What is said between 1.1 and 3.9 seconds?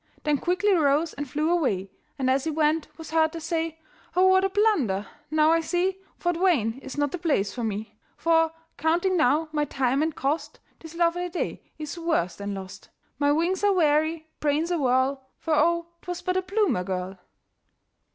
and flew away, And as he went was heard to say: